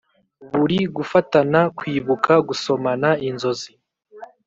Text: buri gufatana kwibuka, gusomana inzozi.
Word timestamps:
buri 0.53 0.79
gufatana 0.95 1.59
kwibuka, 1.77 2.31
gusomana 2.47 3.09
inzozi. 3.29 3.71